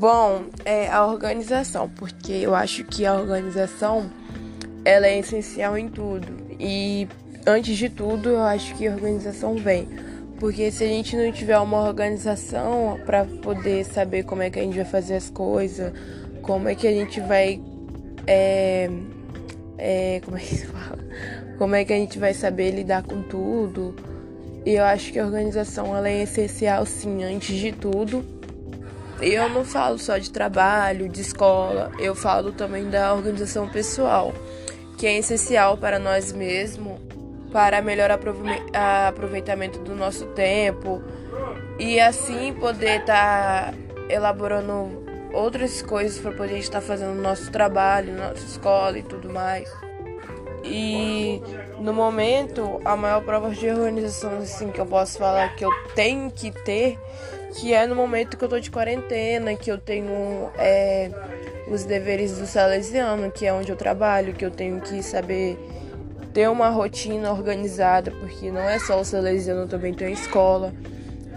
[0.00, 4.10] Bom, é a organização, porque eu acho que a organização
[4.82, 6.26] ela é essencial em tudo.
[6.58, 7.06] E
[7.46, 9.86] antes de tudo, eu acho que a organização vem.
[10.38, 14.62] Porque se a gente não tiver uma organização para poder saber como é que a
[14.62, 15.92] gente vai fazer as coisas,
[16.40, 17.60] como é que a gente vai.
[18.26, 18.88] É,
[19.76, 20.98] é, como é que se fala?
[21.58, 23.94] Como é que a gente vai saber lidar com tudo.
[24.64, 28.39] E eu acho que a organização ela é essencial sim, antes de tudo.
[29.20, 34.32] Eu não falo só de trabalho, de escola, eu falo também da organização pessoal,
[34.96, 36.98] que é essencial para nós mesmos
[37.52, 41.02] para melhor aproveitamento do nosso tempo
[41.78, 43.74] e assim poder estar tá
[44.08, 49.68] elaborando outras coisas para poder estar fazendo o nosso trabalho, nossa escola e tudo mais.
[50.64, 51.42] E
[51.78, 56.30] no momento, a maior prova de organização assim que eu posso falar que eu tenho
[56.30, 56.98] que ter,
[57.54, 61.10] que é no momento que eu tô de quarentena, que eu tenho é,
[61.70, 65.58] os deveres do Salesiano, que é onde eu trabalho, que eu tenho que saber
[66.32, 70.72] ter uma rotina organizada, porque não é só o Salesiano, eu também tenho escola.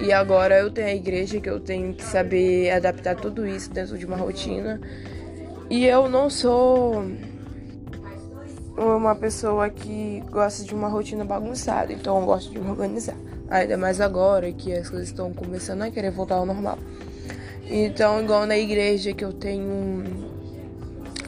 [0.00, 3.98] E agora eu tenho a igreja que eu tenho que saber adaptar tudo isso dentro
[3.98, 4.80] de uma rotina.
[5.68, 7.04] E eu não sou
[8.98, 13.16] uma pessoa que gosta de uma rotina bagunçada, então eu gosto de me organizar.
[13.48, 16.78] Ainda mais agora que as coisas estão começando a querer voltar ao normal.
[17.70, 20.04] Então, igual na igreja que eu tenho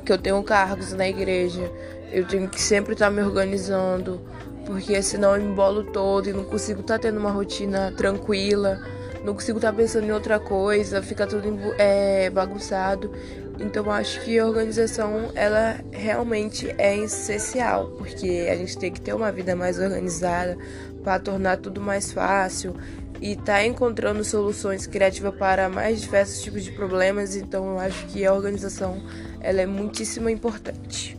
[0.05, 1.71] que eu tenho cargos na igreja,
[2.11, 4.21] eu tenho que sempre estar tá me organizando,
[4.67, 8.81] porque senão eu me embolo todo e não consigo estar tá tendo uma rotina tranquila,
[9.25, 13.11] não consigo estar tá pensando em outra coisa, fica tudo é, bagunçado.
[13.59, 19.15] Então acho que a organização ela realmente é essencial, porque a gente tem que ter
[19.15, 20.57] uma vida mais organizada
[21.05, 22.75] para tornar tudo mais fácil
[23.21, 27.37] e tá encontrando soluções criativas para mais diversos tipos de problemas.
[27.37, 29.03] Então eu acho que a organização
[29.41, 31.19] ela é muitíssimo importante.